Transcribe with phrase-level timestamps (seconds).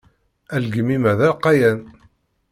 [0.55, 1.79] Agelmim-a d alqayan.